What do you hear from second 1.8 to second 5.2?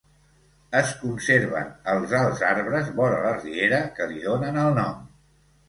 els alts arbres vora la riera que li donen el nom.